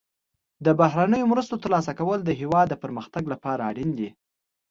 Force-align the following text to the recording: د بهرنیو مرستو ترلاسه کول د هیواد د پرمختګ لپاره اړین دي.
د 0.65 0.67
بهرنیو 0.79 1.29
مرستو 1.31 1.55
ترلاسه 1.63 1.91
کول 1.99 2.19
د 2.23 2.29
هیواد 2.41 2.67
د 2.69 2.75
پرمختګ 2.83 3.23
لپاره 3.33 3.61
اړین 3.69 3.89
دي. 3.99 4.09